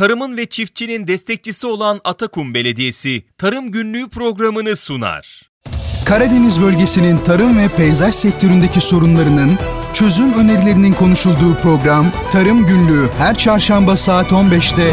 tarımın 0.00 0.36
ve 0.36 0.46
çiftçinin 0.46 1.06
destekçisi 1.06 1.66
olan 1.66 2.00
Atakum 2.04 2.54
Belediyesi 2.54 3.22
Tarım 3.38 3.72
Günlüğü 3.72 4.08
programını 4.08 4.76
sunar. 4.76 5.50
Karadeniz 6.06 6.62
bölgesinin 6.62 7.18
tarım 7.18 7.58
ve 7.58 7.68
peyzaj 7.68 8.14
sektöründeki 8.14 8.80
sorunlarının 8.80 9.58
çözüm 9.92 10.34
önerilerinin 10.34 10.92
konuşulduğu 10.92 11.54
program 11.54 12.12
Tarım 12.32 12.66
Günlüğü 12.66 13.08
her 13.18 13.34
çarşamba 13.34 13.96
saat 13.96 14.26
15'te 14.26 14.92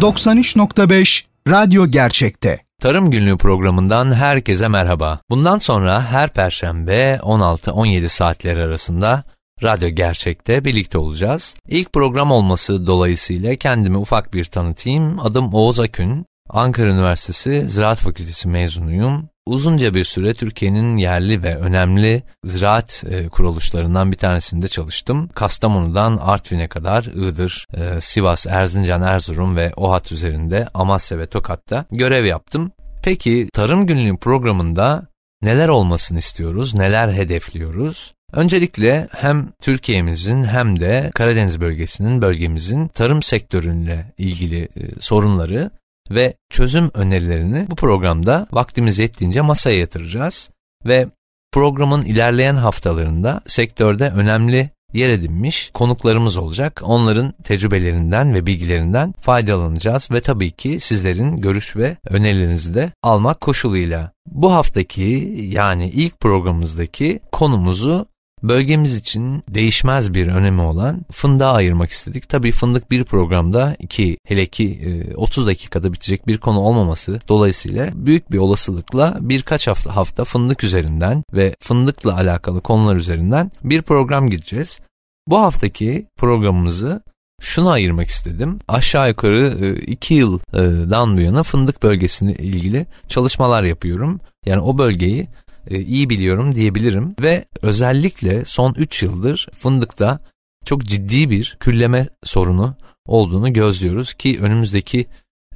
93.5 0.00 1.24
Radyo 1.48 1.86
Gerçek'te. 1.86 2.58
Tarım 2.80 3.10
Günlüğü 3.10 3.38
programından 3.38 4.14
herkese 4.14 4.68
merhaba. 4.68 5.20
Bundan 5.30 5.58
sonra 5.58 6.02
her 6.04 6.32
perşembe 6.32 7.20
16-17 7.22 8.08
saatler 8.08 8.56
arasında 8.56 9.22
Radyo 9.62 9.88
Gerçek'te 9.88 10.64
birlikte 10.64 10.98
olacağız. 10.98 11.54
İlk 11.68 11.92
program 11.92 12.30
olması 12.30 12.86
dolayısıyla 12.86 13.56
kendimi 13.56 13.96
ufak 13.96 14.34
bir 14.34 14.44
tanıtayım. 14.44 15.18
Adım 15.18 15.54
Oğuz 15.54 15.80
Akün. 15.80 16.26
Ankara 16.48 16.90
Üniversitesi 16.90 17.68
Ziraat 17.68 17.98
Fakültesi 17.98 18.48
mezunuyum. 18.48 19.28
Uzunca 19.46 19.94
bir 19.94 20.04
süre 20.04 20.34
Türkiye'nin 20.34 20.96
yerli 20.96 21.42
ve 21.42 21.56
önemli 21.56 22.22
ziraat 22.44 23.04
e, 23.10 23.28
kuruluşlarından 23.28 24.12
bir 24.12 24.16
tanesinde 24.16 24.68
çalıştım. 24.68 25.28
Kastamonu'dan 25.28 26.16
Artvin'e 26.16 26.68
kadar 26.68 27.04
Iğdır, 27.04 27.66
e, 27.74 28.00
Sivas, 28.00 28.46
Erzincan, 28.46 29.02
Erzurum 29.02 29.56
ve 29.56 29.72
OHAT 29.76 30.12
üzerinde 30.12 30.68
Amasya 30.74 31.18
ve 31.18 31.26
Tokat'ta 31.26 31.84
görev 31.90 32.24
yaptım. 32.24 32.72
Peki 33.02 33.48
Tarım 33.52 33.86
Günlüğü 33.86 34.16
programında 34.16 35.06
neler 35.42 35.68
olmasını 35.68 36.18
istiyoruz, 36.18 36.74
neler 36.74 37.12
hedefliyoruz? 37.12 38.14
Öncelikle 38.32 39.08
hem 39.12 39.52
Türkiye'mizin 39.62 40.44
hem 40.44 40.80
de 40.80 41.10
Karadeniz 41.14 41.60
bölgesinin, 41.60 42.22
bölgemizin 42.22 42.88
tarım 42.88 43.22
sektörüyle 43.22 44.12
ilgili 44.18 44.62
e, 44.62 45.00
sorunları 45.00 45.70
ve 46.10 46.34
çözüm 46.50 46.90
önerilerini 46.94 47.66
bu 47.70 47.76
programda 47.76 48.46
vaktimiz 48.52 48.98
yettiğince 48.98 49.40
masaya 49.40 49.78
yatıracağız 49.78 50.50
ve 50.86 51.06
programın 51.52 52.04
ilerleyen 52.04 52.54
haftalarında 52.54 53.40
sektörde 53.46 54.10
önemli 54.10 54.70
yer 54.92 55.10
edinmiş 55.10 55.70
konuklarımız 55.74 56.36
olacak. 56.36 56.80
Onların 56.84 57.32
tecrübelerinden 57.44 58.34
ve 58.34 58.46
bilgilerinden 58.46 59.14
faydalanacağız 59.20 60.10
ve 60.10 60.20
tabii 60.20 60.50
ki 60.50 60.80
sizlerin 60.80 61.36
görüş 61.36 61.76
ve 61.76 61.96
önerilerinizi 62.08 62.74
de 62.74 62.92
almak 63.02 63.40
koşuluyla. 63.40 64.12
Bu 64.26 64.52
haftaki 64.52 65.34
yani 65.38 65.88
ilk 65.88 66.20
programımızdaki 66.20 67.20
konumuzu 67.32 68.06
Bölgemiz 68.42 68.96
için 68.96 69.42
değişmez 69.48 70.14
bir 70.14 70.26
önemi 70.26 70.60
olan 70.60 71.04
fındığa 71.12 71.52
ayırmak 71.52 71.90
istedik. 71.90 72.28
Tabii 72.28 72.52
fındık 72.52 72.90
bir 72.90 73.04
programda 73.04 73.76
iki 73.78 74.18
hele 74.26 74.46
ki 74.46 75.06
30 75.16 75.44
e, 75.44 75.46
dakikada 75.46 75.92
bitecek 75.92 76.26
bir 76.26 76.38
konu 76.38 76.58
olmaması 76.58 77.18
dolayısıyla 77.28 77.90
büyük 77.94 78.32
bir 78.32 78.38
olasılıkla 78.38 79.18
birkaç 79.20 79.66
hafta, 79.66 79.96
hafta 79.96 80.24
fındık 80.24 80.64
üzerinden 80.64 81.22
ve 81.32 81.54
fındıkla 81.60 82.14
alakalı 82.14 82.60
konular 82.60 82.96
üzerinden 82.96 83.50
bir 83.64 83.82
program 83.82 84.30
gideceğiz. 84.30 84.80
Bu 85.28 85.40
haftaki 85.40 86.06
programımızı 86.16 87.02
şunu 87.40 87.70
ayırmak 87.70 88.08
istedim. 88.08 88.58
Aşağı 88.68 89.08
yukarı 89.08 89.56
e, 89.60 89.74
iki 89.74 90.14
yıldan 90.14 91.16
bu 91.16 91.20
yana 91.20 91.42
fındık 91.42 91.82
bölgesine 91.82 92.32
ilgili 92.32 92.86
çalışmalar 93.08 93.62
yapıyorum. 93.62 94.20
Yani 94.46 94.60
o 94.60 94.78
bölgeyi 94.78 95.20
e, 95.20 95.28
iyi 95.70 96.10
biliyorum 96.10 96.54
diyebilirim 96.54 97.14
ve 97.20 97.44
özellikle 97.62 98.44
son 98.44 98.74
3 98.74 99.02
yıldır 99.02 99.48
fındıkta 99.54 100.20
çok 100.64 100.84
ciddi 100.84 101.30
bir 101.30 101.56
külleme 101.60 102.08
sorunu 102.24 102.76
olduğunu 103.06 103.52
gözlüyoruz 103.52 104.14
ki 104.14 104.38
önümüzdeki 104.40 105.06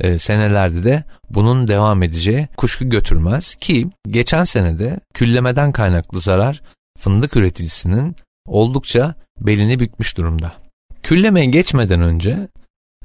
e, 0.00 0.18
senelerde 0.18 0.82
de 0.82 1.04
bunun 1.30 1.68
devam 1.68 2.02
edeceği 2.02 2.48
kuşku 2.56 2.88
götürmez 2.88 3.54
ki 3.54 3.88
geçen 4.08 4.44
senede 4.44 5.00
küllemeden 5.14 5.72
kaynaklı 5.72 6.20
zarar 6.20 6.62
fındık 6.98 7.36
üreticisinin 7.36 8.16
oldukça 8.46 9.14
belini 9.40 9.80
bükmüş 9.80 10.16
durumda. 10.16 10.52
Küllemeye 11.02 11.46
geçmeden 11.46 12.00
önce 12.00 12.48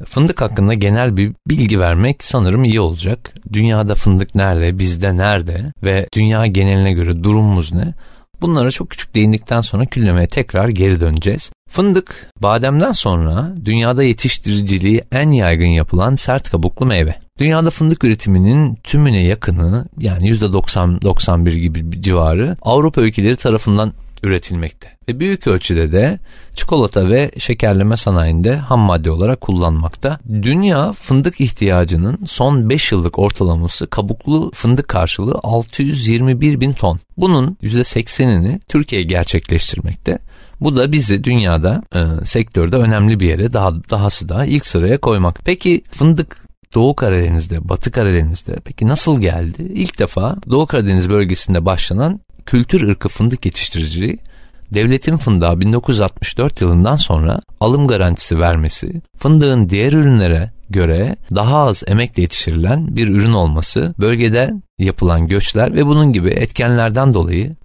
Fındık 0.05 0.41
hakkında 0.41 0.73
genel 0.73 1.17
bir 1.17 1.33
bilgi 1.47 1.79
vermek 1.79 2.23
sanırım 2.23 2.63
iyi 2.63 2.81
olacak. 2.81 3.33
Dünyada 3.53 3.95
fındık 3.95 4.35
nerede, 4.35 4.79
bizde 4.79 5.17
nerede 5.17 5.71
ve 5.83 6.07
dünya 6.13 6.45
geneline 6.45 6.93
göre 6.93 7.23
durumumuz 7.23 7.73
ne? 7.73 7.93
Bunlara 8.41 8.71
çok 8.71 8.89
küçük 8.89 9.15
değindikten 9.15 9.61
sonra 9.61 9.85
küllemeye 9.85 10.27
tekrar 10.27 10.67
geri 10.67 11.01
döneceğiz. 11.01 11.51
Fındık, 11.69 12.31
bademden 12.41 12.91
sonra 12.91 13.55
dünyada 13.65 14.03
yetiştiriciliği 14.03 15.01
en 15.11 15.31
yaygın 15.31 15.65
yapılan 15.65 16.15
sert 16.15 16.49
kabuklu 16.49 16.85
meyve. 16.85 17.15
Dünyada 17.39 17.69
fındık 17.69 18.03
üretiminin 18.03 18.75
tümüne 18.75 19.21
yakını 19.23 19.85
yani 19.99 20.31
%90-91 20.31 21.57
gibi 21.57 22.01
civarı 22.01 22.55
Avrupa 22.61 23.01
ülkeleri 23.01 23.35
tarafından 23.35 23.93
üretilmekte 24.23 24.99
ve 25.09 25.19
büyük 25.19 25.47
ölçüde 25.47 25.91
de 25.91 26.19
çikolata 26.55 27.09
ve 27.09 27.31
şekerleme 27.37 27.97
sanayinde 27.97 28.57
ham 28.57 28.79
madde 28.79 29.11
olarak 29.11 29.41
kullanmakta. 29.41 30.19
Dünya 30.29 30.93
fındık 30.93 31.41
ihtiyacının 31.41 32.19
son 32.27 32.69
5 32.69 32.91
yıllık 32.91 33.19
ortalaması 33.19 33.87
kabuklu 33.87 34.51
fındık 34.55 34.87
karşılığı 34.87 35.39
621 35.43 36.61
bin 36.61 36.73
ton. 36.73 36.99
Bunun 37.17 37.57
%80'ini 37.63 38.59
Türkiye 38.67 39.03
gerçekleştirmekte. 39.03 40.19
Bu 40.61 40.77
da 40.77 40.91
bizi 40.91 41.23
dünyada 41.23 41.83
e, 41.95 42.25
sektörde 42.25 42.75
önemli 42.75 43.19
bir 43.19 43.27
yere 43.27 43.53
daha 43.53 43.71
dahası 43.89 44.29
da 44.29 44.45
ilk 44.45 44.67
sıraya 44.67 44.97
koymak. 44.97 45.39
Peki 45.45 45.83
fındık 45.91 46.49
Doğu 46.73 46.95
Karadeniz'de, 46.95 47.69
Batı 47.69 47.91
Karadeniz'de 47.91 48.55
peki 48.65 48.87
nasıl 48.87 49.21
geldi? 49.21 49.71
İlk 49.73 49.99
defa 49.99 50.35
Doğu 50.49 50.65
Karadeniz 50.65 51.09
bölgesinde 51.09 51.65
başlanan 51.65 52.19
kültür 52.49 52.87
ırkı 52.87 53.09
fındık 53.09 53.45
yetiştiriciliği 53.45 54.19
devletin 54.73 55.17
fındığa 55.17 55.59
1964 55.59 56.61
yılından 56.61 56.95
sonra 56.95 57.39
alım 57.59 57.87
garantisi 57.87 58.39
vermesi, 58.39 59.01
fındığın 59.17 59.69
diğer 59.69 59.93
ürünlere 59.93 60.51
göre 60.69 61.15
daha 61.35 61.57
az 61.57 61.83
emekle 61.87 62.21
yetiştirilen 62.21 62.95
bir 62.95 63.07
ürün 63.07 63.33
olması, 63.33 63.93
bölgede 63.99 64.53
yapılan 64.79 65.27
göçler 65.27 65.75
ve 65.75 65.85
bunun 65.85 66.13
gibi 66.13 66.29
etkenlerden 66.29 67.13
dolayı 67.13 67.55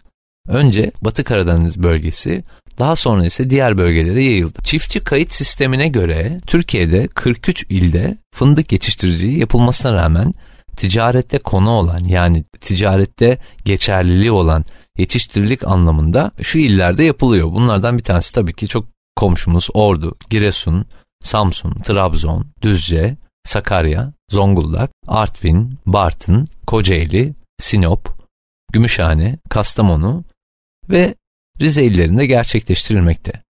önce 0.49 0.93
Batı 1.03 1.25
Karadeniz 1.25 1.83
bölgesi 1.83 2.45
daha 2.79 2.97
sonra 2.97 3.27
ise 3.27 3.51
diğer 3.51 3.79
bölgelere 3.79 4.25
yayıldı. 4.25 4.59
Çiftçi 4.63 5.01
kayıt 5.01 5.33
sistemine 5.33 5.89
göre 5.89 6.41
Türkiye'de 6.47 7.09
43 7.09 7.67
ilde 7.69 8.17
fındık 8.35 8.73
yetiştiriciliği 8.73 9.39
yapılmasına 9.39 9.93
rağmen 9.93 10.35
ticarette 10.77 11.39
konu 11.39 11.71
olan 11.71 12.05
yani 12.05 12.45
ticarette 12.61 13.39
geçerliliği 13.65 14.31
olan 14.31 14.65
yetiştirilik 14.99 15.65
anlamında 15.65 16.31
şu 16.43 16.59
illerde 16.59 17.05
yapılıyor. 17.05 17.53
Bunlardan 17.53 17.99
bir 17.99 18.03
tanesi 18.03 18.33
tabii 18.33 18.55
ki 18.55 18.69
çok 18.69 18.87
komşumuz 19.17 19.69
Ordu, 19.75 20.17
Giresun, 20.31 20.87
Samsun, 21.23 21.75
Trabzon, 21.75 22.47
Düzce, 22.63 23.17
Sakarya, 23.45 24.13
Zonguldak, 24.31 24.91
Artvin, 25.07 25.79
Bartın, 25.87 26.49
Kocaeli, 26.67 27.35
Sinop, 27.61 28.15
Gümüşhane, 28.73 29.39
Kastamonu 29.49 30.25
ve 30.91 31.15
Rize 31.61 31.85
illerinde 31.85 32.27
gerçekleştirilmekte. 32.27 33.45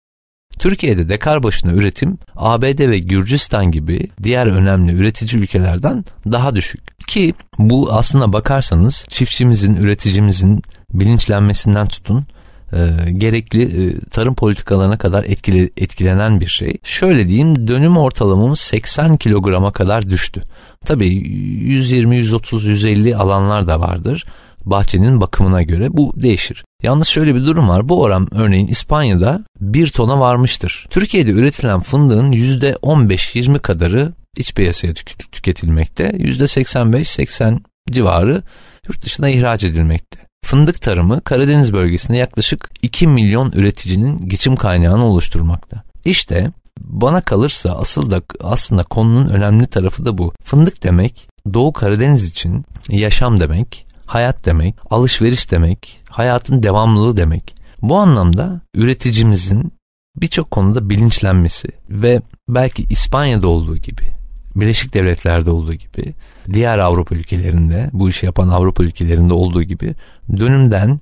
Türkiye'de 0.60 1.10
dekar 1.10 1.44
başına 1.44 1.72
üretim 1.72 2.18
ABD 2.36 2.90
ve 2.90 3.00
Gürcistan 3.00 3.72
gibi 3.72 4.10
diğer 4.24 4.48
önemli 4.48 4.92
üretici 4.92 5.42
ülkelerden 5.42 6.06
daha 6.32 6.56
düşük. 6.56 6.93
Ki 7.08 7.34
bu 7.58 7.94
aslına 7.94 8.34
bakarsanız 8.34 9.06
çiftçimizin, 9.10 9.76
üreticimizin 9.76 10.62
bilinçlenmesinden 10.94 11.88
tutun 11.88 12.26
e, 12.74 13.12
gerekli 13.12 13.64
e, 13.64 14.00
tarım 14.00 14.36
politikalarına 14.36 14.98
kadar 14.98 15.24
etkili, 15.24 15.72
etkilenen 15.78 16.40
bir 16.40 16.48
şey. 16.48 16.78
Şöyle 16.84 17.28
diyeyim 17.28 17.68
dönüm 17.68 17.98
ortalamamız 17.98 18.60
80 18.60 19.18
kilograma 19.18 19.72
kadar 19.72 20.10
düştü. 20.10 20.44
Tabii 20.86 21.08
120, 21.08 22.16
130, 22.16 22.66
150 22.66 23.16
alanlar 23.16 23.68
da 23.68 23.80
vardır 23.80 24.26
bahçenin 24.66 25.22
bakımına 25.22 25.62
göre 25.62 25.88
bu 25.92 26.14
değişir. 26.16 26.66
Yalnız 26.84 27.08
şöyle 27.08 27.36
bir 27.36 27.46
durum 27.46 27.70
var. 27.70 27.90
Bu 27.90 28.02
oran 28.02 28.28
örneğin 28.32 28.68
İspanya'da 28.68 29.44
1 29.62 29.88
tona 29.88 30.20
varmıştır. 30.20 30.88
Türkiye'de 30.90 31.32
üretilen 31.32 31.80
fındığın 31.80 32.32
%15-20 32.32 33.60
kadarı 33.60 34.14
iç 34.38 34.54
piyasaya 34.54 34.94
tük- 34.94 35.32
tüketilmekte. 35.32 36.04
%85-80 36.04 37.60
civarı 37.92 38.44
yurt 38.88 39.06
dışına 39.06 39.30
ihraç 39.30 39.64
edilmekte. 39.64 40.20
Fındık 40.46 40.82
tarımı 40.82 41.22
Karadeniz 41.22 41.74
bölgesinde 41.74 42.18
yaklaşık 42.18 42.70
2 42.82 43.08
milyon 43.08 43.52
üreticinin 43.52 44.30
geçim 44.30 44.56
kaynağını 44.56 45.06
oluşturmakta. 45.06 45.84
İşte 46.06 46.52
bana 46.80 47.22
kalırsa 47.22 47.72
asıl 47.72 48.12
da 48.12 48.22
aslında 48.44 48.84
konunun 48.84 49.30
önemli 49.30 49.68
tarafı 49.68 50.06
da 50.06 50.18
bu. 50.18 50.34
Fındık 50.44 50.84
demek 50.84 51.28
Doğu 51.54 51.74
Karadeniz 51.74 52.24
için 52.24 52.66
yaşam 52.90 53.40
demek, 53.40 53.86
hayat 54.06 54.46
demek, 54.46 54.76
alışveriş 54.90 55.52
demek, 55.52 56.00
hayatın 56.10 56.64
devamlılığı 56.64 57.18
demek. 57.18 57.56
Bu 57.82 57.98
anlamda 57.98 58.62
üreticimizin 58.76 59.74
birçok 60.16 60.52
konuda 60.52 60.90
bilinçlenmesi 60.90 61.68
ve 61.90 62.22
belki 62.50 62.84
İspanya'da 62.90 63.48
olduğu 63.48 63.78
gibi 63.78 64.23
Birleşik 64.56 64.94
Devletler'de 64.94 65.52
olduğu 65.52 65.74
gibi 65.74 66.14
diğer 66.54 66.78
Avrupa 66.78 67.16
ülkelerinde 67.16 67.90
bu 67.94 68.10
işi 68.10 68.26
yapan 68.26 68.50
Avrupa 68.50 68.84
ülkelerinde 68.84 69.34
olduğu 69.34 69.64
gibi 69.64 69.96
dönümden 70.38 71.00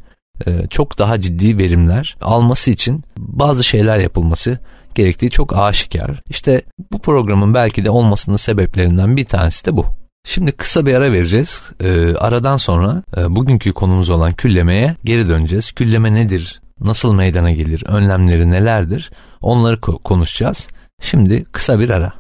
e, 0.48 0.68
çok 0.70 0.98
daha 0.98 1.22
ciddi 1.22 1.58
verimler 1.58 2.18
alması 2.22 2.72
için 2.72 3.04
bazı 3.18 3.64
şeyler 3.64 4.00
yapılması 4.00 4.60
gerektiği 4.96 5.30
çok 5.30 5.58
aşikar. 5.58 6.22
İşte 6.30 6.62
bu 6.92 7.00
programın 7.00 7.54
belki 7.54 7.86
de 7.86 7.90
olmasının 7.90 8.38
sebeplerinden 8.38 9.18
bir 9.18 9.26
tanesi 9.26 9.66
de 9.66 9.78
bu. 9.78 9.86
Şimdi 10.26 10.52
kısa 10.52 10.86
bir 10.86 10.94
ara 10.94 11.12
vereceğiz. 11.12 11.62
Ee, 11.84 12.16
aradan 12.16 12.58
sonra 12.58 13.04
e, 13.18 13.36
bugünkü 13.36 13.74
konumuz 13.74 14.10
olan 14.10 14.32
küllemeye 14.32 14.96
geri 15.04 15.30
döneceğiz. 15.30 15.72
Külleme 15.72 16.14
nedir? 16.14 16.62
Nasıl 16.80 17.14
meydana 17.14 17.52
gelir? 17.52 17.84
Önlemleri 17.88 18.52
nelerdir? 18.52 19.12
Onları 19.42 19.76
ko- 19.76 20.04
konuşacağız. 20.04 20.68
Şimdi 21.02 21.46
kısa 21.52 21.80
bir 21.80 21.90
ara. 21.90 22.14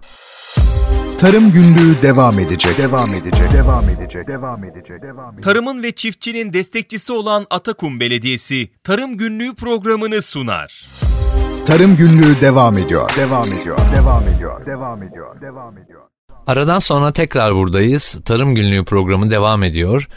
Tarım 1.21 1.51
Günlüğü 1.51 2.01
devam 2.01 2.39
edecek. 2.39 2.77
Devam 2.77 3.13
edecek. 3.13 3.53
Devam 3.53 3.89
edecek. 3.89 4.27
Devam 4.27 4.63
edecek. 4.63 5.01
Devam 5.03 5.33
edecek. 5.33 5.43
Tarımın 5.43 5.83
ve 5.83 5.91
çiftçinin 5.91 6.53
destekçisi 6.53 7.13
olan 7.13 7.47
Atakum 7.49 7.99
Belediyesi 7.99 8.69
Tarım 8.83 9.17
Günlüğü 9.17 9.55
programını 9.55 10.21
sunar. 10.21 10.87
Tarım 11.65 11.95
Günlüğü 11.95 12.41
devam 12.41 12.77
ediyor. 12.77 13.11
Devam 13.17 13.53
ediyor. 13.53 13.77
Devam 13.95 14.27
ediyor. 14.27 14.65
Devam 14.65 15.03
ediyor. 15.03 15.41
Devam 15.41 15.77
ediyor. 15.77 16.01
Aradan 16.47 16.79
sonra 16.79 17.13
tekrar 17.13 17.55
buradayız. 17.55 18.17
Tarım 18.25 18.55
Günlüğü 18.55 18.85
programı 18.85 19.29
devam 19.29 19.63
ediyor. 19.63 20.07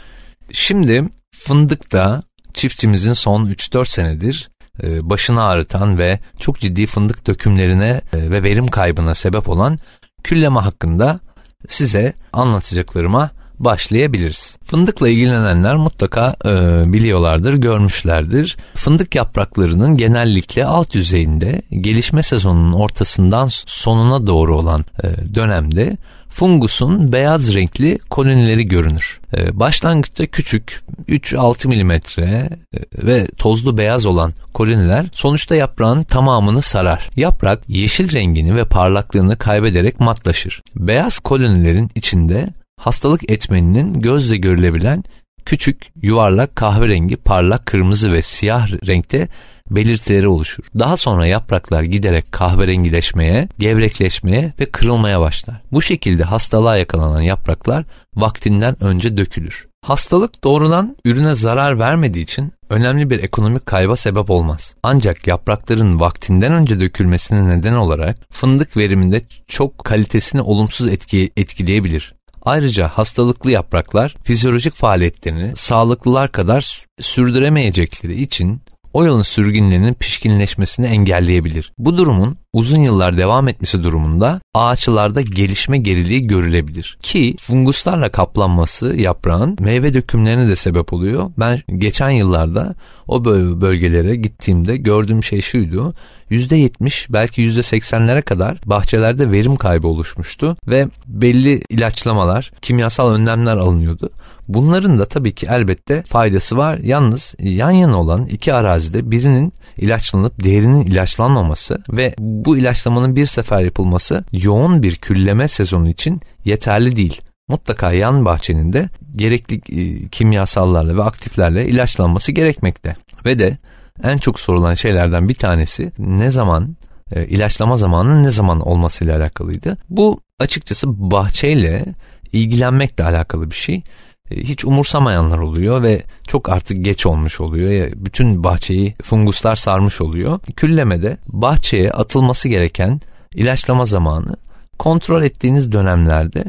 Şimdi 0.51 1.03
fındıkta 1.35 2.23
çiftçimizin 2.53 3.13
son 3.13 3.45
3-4 3.45 3.85
senedir 3.85 4.49
e, 4.83 5.09
başını 5.09 5.43
ağrıtan 5.43 5.97
ve 5.97 6.19
çok 6.39 6.59
ciddi 6.59 6.85
fındık 6.85 7.27
dökümlerine 7.27 8.01
e, 8.13 8.29
ve 8.31 8.43
verim 8.43 8.67
kaybına 8.67 9.15
sebep 9.15 9.49
olan 9.49 9.77
külleme 10.25 10.59
hakkında 10.59 11.19
size 11.67 12.13
anlatacaklarıma 12.33 13.31
başlayabiliriz. 13.59 14.57
Fındıkla 14.63 15.09
ilgilenenler 15.09 15.75
mutlaka 15.75 16.35
e, 16.45 16.49
biliyorlardır, 16.93 17.53
görmüşlerdir. 17.53 18.57
Fındık 18.73 19.15
yapraklarının 19.15 19.97
genellikle 19.97 20.65
alt 20.65 20.95
yüzeyinde 20.95 21.61
gelişme 21.71 22.23
sezonunun 22.23 22.73
ortasından 22.73 23.47
sonuna 23.65 24.27
doğru 24.27 24.57
olan 24.57 24.85
e, 25.03 25.35
dönemde 25.35 25.97
fungusun 26.35 27.13
beyaz 27.13 27.53
renkli 27.53 27.99
kolonileri 28.09 28.67
görünür. 28.67 29.19
Ee, 29.37 29.59
başlangıçta 29.59 30.25
küçük 30.25 30.81
3-6 31.09 31.67
milimetre 31.67 32.49
e, 32.73 32.79
ve 33.07 33.27
tozlu 33.27 33.77
beyaz 33.77 34.05
olan 34.05 34.33
koloniler 34.53 35.05
sonuçta 35.13 35.55
yaprağın 35.55 36.03
tamamını 36.03 36.61
sarar. 36.61 37.09
Yaprak 37.15 37.63
yeşil 37.67 38.13
rengini 38.13 38.55
ve 38.55 38.65
parlaklığını 38.65 39.37
kaybederek 39.37 39.99
matlaşır. 39.99 40.61
Beyaz 40.75 41.19
kolonilerin 41.19 41.89
içinde 41.95 42.49
hastalık 42.77 43.31
etmeninin 43.31 44.01
gözle 44.01 44.35
görülebilen 44.35 45.03
küçük, 45.45 45.87
yuvarlak, 46.01 46.55
kahverengi, 46.55 47.15
parlak, 47.15 47.65
kırmızı 47.65 48.13
ve 48.13 48.21
siyah 48.21 48.67
renkte 48.87 49.27
belirtileri 49.71 50.27
oluşur. 50.27 50.63
Daha 50.79 50.97
sonra 50.97 51.25
yapraklar 51.25 51.83
giderek 51.83 52.31
kahverengileşmeye, 52.31 53.49
gevrekleşmeye 53.59 54.53
ve 54.59 54.65
kırılmaya 54.65 55.19
başlar. 55.19 55.61
Bu 55.71 55.81
şekilde 55.81 56.23
hastalığa 56.23 56.77
yakalanan 56.77 57.21
yapraklar 57.21 57.85
vaktinden 58.15 58.83
önce 58.83 59.17
dökülür. 59.17 59.67
Hastalık 59.81 60.43
doğrudan 60.43 60.97
ürüne 61.05 61.35
zarar 61.35 61.79
vermediği 61.79 62.23
için 62.23 62.53
önemli 62.69 63.09
bir 63.09 63.23
ekonomik 63.23 63.65
kayba 63.65 63.95
sebep 63.95 64.29
olmaz. 64.29 64.75
Ancak 64.83 65.27
yaprakların 65.27 65.99
vaktinden 65.99 66.53
önce 66.53 66.79
dökülmesine 66.79 67.49
neden 67.49 67.73
olarak 67.73 68.17
fındık 68.31 68.77
veriminde 68.77 69.21
çok 69.47 69.83
kalitesini 69.83 70.41
olumsuz 70.41 70.87
etki, 70.87 71.31
etkileyebilir. 71.37 72.15
Ayrıca 72.45 72.87
hastalıklı 72.87 73.51
yapraklar 73.51 74.15
fizyolojik 74.23 74.73
faaliyetlerini 74.73 75.55
sağlıklılar 75.55 76.31
kadar 76.31 76.85
sürdüremeyecekleri 76.99 78.21
için 78.21 78.61
o 78.95 79.03
yılın 79.03 79.21
sürgünlerinin 79.21 79.93
pişkinleşmesini 79.93 80.85
engelleyebilir. 80.85 81.73
Bu 81.77 81.97
durumun 81.97 82.37
uzun 82.53 82.79
yıllar 82.79 83.17
devam 83.17 83.47
etmesi 83.47 83.83
durumunda 83.83 84.41
ağaçlarda 84.53 85.21
gelişme 85.21 85.77
geriliği 85.77 86.27
görülebilir. 86.27 86.97
Ki 87.01 87.35
funguslarla 87.39 88.11
kaplanması 88.11 88.95
yaprağın 88.95 89.57
meyve 89.59 89.93
dökümlerine 89.93 90.47
de 90.47 90.55
sebep 90.55 90.93
oluyor. 90.93 91.31
Ben 91.39 91.61
geçen 91.77 92.09
yıllarda 92.09 92.75
o 93.07 93.25
bölgelere 93.61 94.15
gittiğimde 94.15 94.77
gördüğüm 94.77 95.23
şey 95.23 95.41
şuydu. 95.41 95.93
%70 96.31 97.13
belki 97.13 97.41
%80'lere 97.41 98.21
kadar 98.21 98.57
bahçelerde 98.65 99.31
verim 99.31 99.55
kaybı 99.55 99.87
oluşmuştu 99.87 100.57
ve 100.67 100.87
belli 101.07 101.61
ilaçlamalar, 101.69 102.51
kimyasal 102.61 103.13
önlemler 103.13 103.57
alınıyordu. 103.57 104.09
Bunların 104.47 104.99
da 104.99 105.05
tabii 105.05 105.35
ki 105.35 105.47
elbette 105.49 106.01
faydası 106.01 106.57
var. 106.57 106.77
Yalnız 106.77 107.35
yan 107.39 107.71
yana 107.71 107.99
olan 107.99 108.25
iki 108.25 108.53
arazide 108.53 109.11
birinin 109.11 109.53
ilaçlanıp 109.77 110.43
diğerinin 110.43 110.85
ilaçlanmaması 110.85 111.83
ve 111.89 112.15
bu 112.19 112.57
ilaçlamanın 112.57 113.15
bir 113.15 113.25
sefer 113.25 113.61
yapılması 113.61 114.23
yoğun 114.31 114.83
bir 114.83 114.95
külleme 114.95 115.47
sezonu 115.47 115.89
için 115.89 116.21
yeterli 116.45 116.95
değil. 116.95 117.21
Mutlaka 117.47 117.91
yan 117.91 118.25
bahçenin 118.25 118.73
de 118.73 118.89
gerekli 119.15 119.55
e, 119.55 120.07
kimyasallarla 120.07 120.97
ve 120.97 121.03
aktiflerle 121.03 121.67
ilaçlanması 121.67 122.31
gerekmekte. 122.31 122.93
Ve 123.25 123.39
de 123.39 123.57
en 124.03 124.17
çok 124.17 124.39
sorulan 124.39 124.73
şeylerden 124.73 125.29
bir 125.29 125.35
tanesi 125.35 125.91
ne 125.99 126.29
zaman 126.29 126.75
e, 127.11 127.27
ilaçlama 127.27 127.77
zamanının 127.77 128.23
ne 128.23 128.31
zaman 128.31 128.59
olmasıyla 128.59 129.17
alakalıydı. 129.17 129.77
Bu 129.89 130.21
açıkçası 130.39 131.11
bahçeyle 131.11 131.85
ilgilenmekle 132.33 133.03
alakalı 133.03 133.51
bir 133.51 133.55
şey. 133.55 133.83
E, 134.31 134.35
hiç 134.35 134.65
umursamayanlar 134.65 135.37
oluyor 135.37 135.83
ve 135.83 136.03
çok 136.27 136.49
artık 136.49 136.85
geç 136.85 137.05
olmuş 137.05 137.41
oluyor. 137.41 137.91
Bütün 137.95 138.43
bahçeyi 138.43 138.95
funguslar 139.03 139.55
sarmış 139.55 140.01
oluyor. 140.01 140.39
Küllemede 140.55 141.17
bahçeye 141.27 141.91
atılması 141.91 142.47
gereken 142.47 143.01
ilaçlama 143.35 143.85
zamanı 143.85 144.35
kontrol 144.79 145.23
ettiğiniz 145.23 145.71
dönemlerde 145.71 146.43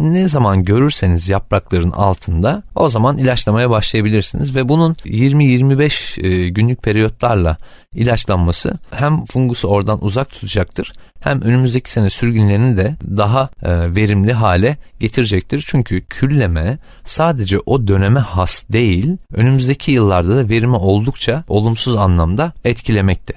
ne 0.00 0.28
zaman 0.28 0.64
görürseniz 0.64 1.28
yaprakların 1.28 1.90
altında 1.90 2.62
o 2.74 2.88
zaman 2.88 3.18
ilaçlamaya 3.18 3.70
başlayabilirsiniz 3.70 4.54
ve 4.54 4.68
bunun 4.68 4.94
20-25 4.94 6.26
e, 6.26 6.48
günlük 6.48 6.82
periyotlarla 6.82 7.56
ilaçlanması 7.94 8.74
hem 8.90 9.24
fungusu 9.24 9.68
oradan 9.68 10.04
uzak 10.04 10.30
tutacaktır 10.30 10.92
hem 11.20 11.42
önümüzdeki 11.42 11.90
sene 11.90 12.10
sürgünlerini 12.10 12.76
de 12.76 12.96
daha 13.16 13.48
e, 13.62 13.94
verimli 13.94 14.32
hale 14.32 14.76
getirecektir. 15.00 15.64
Çünkü 15.66 16.00
külleme 16.00 16.78
sadece 17.04 17.58
o 17.66 17.88
döneme 17.88 18.20
has 18.20 18.64
değil, 18.72 19.16
önümüzdeki 19.34 19.92
yıllarda 19.92 20.36
da 20.36 20.48
verimi 20.48 20.76
oldukça 20.76 21.42
olumsuz 21.48 21.96
anlamda 21.96 22.52
etkilemekte. 22.64 23.34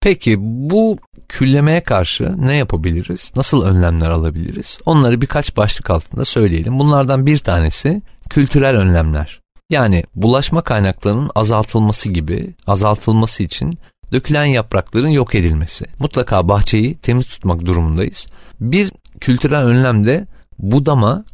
Peki 0.00 0.36
bu 0.40 0.98
küllemeye 1.28 1.80
karşı 1.80 2.46
ne 2.46 2.56
yapabiliriz? 2.56 3.32
Nasıl 3.36 3.62
önlemler 3.62 4.10
alabiliriz? 4.10 4.78
Onları 4.86 5.20
birkaç 5.20 5.56
başlık 5.56 5.90
altında 5.90 6.24
söyleyelim. 6.24 6.78
Bunlardan 6.78 7.26
bir 7.26 7.38
tanesi 7.38 8.02
kültürel 8.30 8.76
önlemler. 8.76 9.40
Yani 9.70 10.04
bulaşma 10.14 10.62
kaynaklarının 10.62 11.30
azaltılması 11.34 12.08
gibi 12.08 12.54
azaltılması 12.66 13.42
için 13.42 13.78
dökülen 14.12 14.44
yaprakların 14.44 15.08
yok 15.08 15.34
edilmesi. 15.34 15.84
Mutlaka 15.98 16.48
bahçeyi 16.48 16.98
temiz 16.98 17.26
tutmak 17.26 17.64
durumundayız. 17.64 18.26
Bir 18.60 18.92
kültürel 19.20 19.62
önlem 19.62 20.06
de 20.06 20.26
budama 20.58 21.24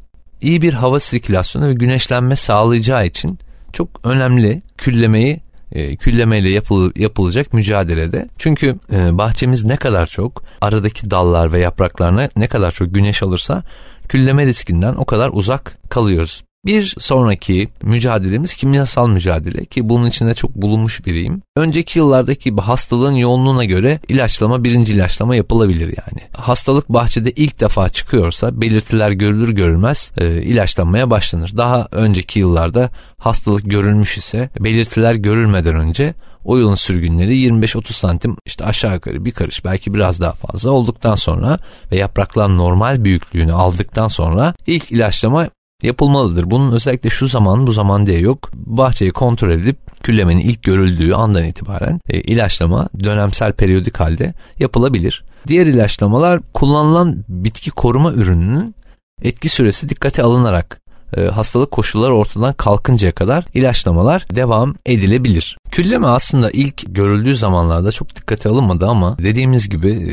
iyi 0.40 0.62
bir 0.62 0.75
hava 0.75 1.00
sirkülasyonu 1.00 1.68
ve 1.68 1.73
güneşlenme 1.73 2.37
sağlayacağı 2.37 3.06
için 3.06 3.38
çok 3.73 3.88
önemli 4.04 4.62
küllemeyi 4.78 5.40
e, 5.76 5.97
küllemeyle 5.97 6.50
yapıl, 6.50 6.92
yapılacak 6.97 7.52
mücadelede. 7.52 8.28
Çünkü 8.38 8.76
e, 8.92 9.18
bahçemiz 9.18 9.64
ne 9.64 9.76
kadar 9.76 10.06
çok 10.06 10.42
aradaki 10.61 11.11
dallar 11.11 11.52
ve 11.52 11.59
yapraklarına 11.59 12.28
ne 12.37 12.49
kadar 12.49 12.73
çok 12.73 12.95
güneş 12.95 13.23
alırsa 13.23 13.62
külleme 14.09 14.47
riskinden 14.47 14.95
o 14.95 15.04
kadar 15.04 15.30
uzak 15.33 15.78
kalıyoruz. 15.90 16.45
Bir 16.66 16.94
sonraki 16.99 17.68
mücadelemiz 17.82 18.54
kimyasal 18.54 19.08
mücadele 19.08 19.64
ki 19.64 19.88
bunun 19.88 20.06
içinde 20.06 20.35
çok 20.35 20.54
bulunmuş 20.54 21.06
biriyim. 21.06 21.42
Önceki 21.56 21.99
yıllardaki 21.99 22.54
hastalığın 22.54 23.12
yoğunluğuna 23.12 23.64
göre 23.64 24.00
ilaçlama 24.08 24.64
birinci 24.64 24.92
ilaçlama 24.92 25.37
yapılabilir 25.37 25.87
yani. 25.87 26.28
Hastalık 26.37 26.88
bahçede 26.88 27.30
ilk 27.30 27.61
defa 27.61 27.88
çıkıyorsa 27.88 28.61
belirtiler 28.61 29.11
görülür 29.11 29.50
görülmez 29.50 30.12
e, 30.18 30.42
ilaçlanmaya 30.42 31.11
başlanır. 31.11 31.56
Daha 31.56 31.88
önceki 31.92 32.38
yıllarda 32.38 32.90
hastalık 33.18 33.70
görülmüş 33.70 34.18
ise 34.18 34.50
belirtiler 34.61 35.14
görülmeden 35.14 35.76
önce 35.76 36.14
o 36.44 36.56
yılın 36.56 36.75
sürgünleri 36.75 37.35
25-30 37.35 37.92
santim 37.92 38.37
işte 38.46 38.64
aşağı 38.64 38.94
yukarı 38.94 39.25
bir 39.25 39.32
karış 39.32 39.64
belki 39.64 39.94
biraz 39.94 40.20
daha 40.20 40.32
fazla 40.32 40.70
olduktan 40.70 41.14
sonra 41.14 41.58
ve 41.92 41.96
yapraklar 41.96 42.56
normal 42.56 43.04
büyüklüğünü 43.04 43.52
aldıktan 43.52 44.08
sonra 44.08 44.54
ilk 44.66 44.92
ilaçlama 44.92 45.49
yapılmalıdır. 45.83 46.50
Bunun 46.50 46.73
özellikle 46.73 47.11
şu 47.11 47.26
zaman 47.26 47.66
bu 47.66 47.73
zaman 47.73 48.06
diye 48.06 48.18
yok. 48.18 48.50
Bahçeyi 48.54 49.12
kontrol 49.12 49.50
edip 49.50 50.02
küllemenin 50.02 50.40
ilk 50.40 50.62
görüldüğü 50.62 51.14
andan 51.14 51.45
itibaren 51.45 51.99
e, 52.09 52.21
ilaçlama 52.21 52.88
dönemsel 53.04 53.52
periyodik 53.52 54.00
halde 54.00 54.35
yapılabilir. 54.59 55.25
Diğer 55.47 55.66
ilaçlamalar 55.66 56.40
kullanılan 56.54 57.25
bitki 57.28 57.71
koruma 57.71 58.12
ürününün 58.12 58.75
etki 59.23 59.49
süresi 59.49 59.88
dikkate 59.88 60.23
alınarak 60.23 60.80
e, 61.16 61.21
hastalık 61.21 61.71
koşulları 61.71 62.14
ortadan 62.14 62.52
kalkıncaya 62.52 63.12
kadar 63.12 63.45
ilaçlamalar 63.54 64.26
devam 64.35 64.75
edilebilir. 64.87 65.59
Külleme 65.71 66.06
aslında 66.06 66.50
ilk 66.50 66.95
görüldüğü 66.95 67.37
zamanlarda 67.37 67.92
çok 67.92 68.16
dikkate 68.16 68.49
alınmadı 68.49 68.87
ama 68.87 69.18
dediğimiz 69.18 69.68
gibi 69.68 69.90
e, 69.90 70.12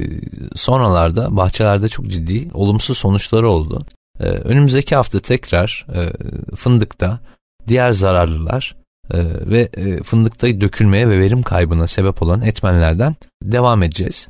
sonralarda 0.57 1.37
bahçelerde 1.37 1.89
çok 1.89 2.07
ciddi 2.07 2.49
olumsuz 2.53 2.97
sonuçları 2.97 3.49
oldu. 3.49 3.85
E, 4.19 4.23
önümüzdeki 4.23 4.95
hafta 4.95 5.19
tekrar 5.19 5.85
e, 5.93 6.11
fındıkta 6.55 7.19
diğer 7.67 7.91
zararlılar 7.91 8.75
e, 9.13 9.17
ve 9.45 9.69
e, 9.77 10.03
fındıkta 10.03 10.47
dökülmeye 10.47 11.09
ve 11.09 11.19
verim 11.19 11.41
kaybına 11.41 11.87
sebep 11.87 12.21
olan 12.21 12.41
etmenlerden 12.41 13.15
devam 13.43 13.83
edeceğiz. 13.83 14.27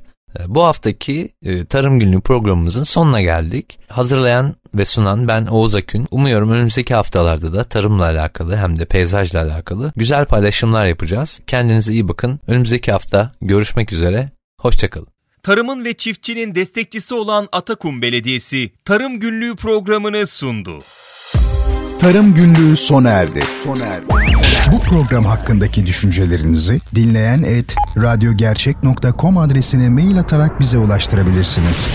Bu 0.48 0.64
haftaki 0.64 1.30
Tarım 1.70 2.00
Günlüğü 2.00 2.22
programımızın 2.22 2.84
sonuna 2.84 3.22
geldik. 3.22 3.80
Hazırlayan 3.88 4.56
ve 4.76 4.86
sunan 4.86 5.28
ben 5.28 5.46
Oğuz 5.46 5.76
Akün. 5.76 6.08
Umuyorum 6.12 6.52
önümüzdeki 6.52 6.96
haftalarda 6.96 7.54
da 7.54 7.64
tarımla 7.64 8.06
alakalı 8.06 8.58
hem 8.58 8.80
de 8.80 8.86
peyzajla 8.86 9.42
alakalı 9.42 9.92
güzel 9.96 10.26
paylaşımlar 10.26 10.86
yapacağız. 10.86 11.42
Kendinize 11.48 11.92
iyi 11.92 12.08
bakın. 12.08 12.40
Önümüzdeki 12.48 12.92
hafta 12.92 13.32
görüşmek 13.42 13.94
üzere. 13.94 14.30
Hoşçakalın. 14.62 15.13
Tarımın 15.44 15.86
ve 15.86 15.94
çiftçinin 15.94 16.56
destekçisi 16.56 17.14
olan 17.14 17.48
Atakum 17.52 18.02
Belediyesi 18.02 18.72
Tarım 18.86 19.20
Günlüğü 19.20 19.56
programını 19.56 20.28
sundu. 20.28 20.84
Tarım 22.00 22.36
Günlüğü 22.36 22.78
sona 22.78 23.10
erdi. 23.10 23.44
Sona 23.64 23.86
erdi. 23.86 24.06
Bu 24.72 24.80
program 24.80 25.26
hakkındaki 25.26 25.86
düşüncelerinizi 25.86 26.80
dinleyen 26.96 27.44
et 27.44 27.76
radyogercek.com 27.98 29.38
adresine 29.38 29.90
mail 29.90 30.20
atarak 30.20 30.60
bize 30.60 30.78
ulaştırabilirsiniz. 30.78 31.88